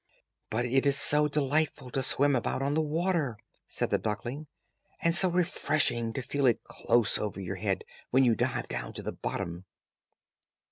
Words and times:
"But 0.49 0.65
it 0.65 0.87
is 0.87 0.97
so 0.97 1.27
delightful 1.27 1.91
to 1.91 2.01
swim 2.01 2.35
about 2.35 2.63
on 2.63 2.73
the 2.73 2.81
water," 2.81 3.37
said 3.67 3.91
the 3.91 3.99
duckling, 3.99 4.47
"and 4.99 5.13
so 5.13 5.29
refreshing 5.29 6.11
to 6.13 6.23
feel 6.23 6.47
it 6.47 6.63
close 6.63 7.19
over 7.19 7.39
your 7.39 7.57
head, 7.57 7.83
while 8.09 8.23
you 8.23 8.33
dive 8.33 8.67
down 8.67 8.93
to 8.93 9.03
the 9.03 9.11
bottom." 9.11 9.65